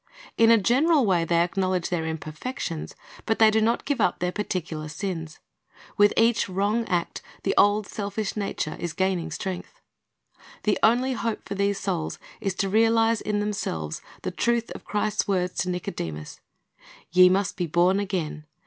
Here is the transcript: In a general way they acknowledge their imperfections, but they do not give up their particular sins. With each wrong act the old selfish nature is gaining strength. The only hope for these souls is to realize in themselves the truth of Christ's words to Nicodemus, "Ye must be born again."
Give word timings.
In 0.35 0.49
a 0.49 0.57
general 0.57 1.05
way 1.05 1.25
they 1.25 1.43
acknowledge 1.43 1.89
their 1.89 2.07
imperfections, 2.07 2.95
but 3.27 3.37
they 3.37 3.51
do 3.51 3.61
not 3.61 3.85
give 3.85 4.01
up 4.01 4.17
their 4.17 4.31
particular 4.31 4.89
sins. 4.89 5.37
With 5.95 6.11
each 6.17 6.49
wrong 6.49 6.87
act 6.87 7.21
the 7.43 7.53
old 7.55 7.85
selfish 7.85 8.35
nature 8.35 8.75
is 8.79 8.93
gaining 8.93 9.29
strength. 9.29 9.79
The 10.63 10.79
only 10.81 11.13
hope 11.13 11.47
for 11.47 11.53
these 11.53 11.79
souls 11.79 12.17
is 12.39 12.55
to 12.55 12.67
realize 12.67 13.21
in 13.21 13.41
themselves 13.41 14.01
the 14.23 14.31
truth 14.31 14.71
of 14.71 14.85
Christ's 14.85 15.27
words 15.27 15.53
to 15.59 15.69
Nicodemus, 15.69 16.39
"Ye 17.11 17.29
must 17.29 17.55
be 17.55 17.67
born 17.67 17.99
again." 17.99 18.45